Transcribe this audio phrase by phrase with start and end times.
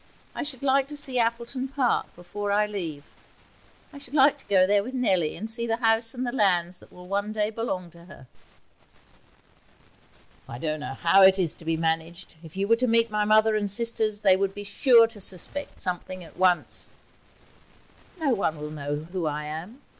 [0.33, 3.03] I should like to see Appleton Park before I leave.
[3.93, 6.79] I should like to go there with Nellie and see the house and the lands
[6.79, 8.25] that will one day belong to her.'
[10.49, 12.33] 'I don't know how it is to be managed.
[12.43, 15.81] If you were to meet my mother and sisters they would be sure to suspect
[15.83, 16.89] something at once.'
[18.19, 19.83] 'No one will know who I am.